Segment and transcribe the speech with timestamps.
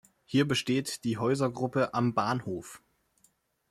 [0.25, 2.81] Hier besteht die Häusergruppe "Am Bahnhof".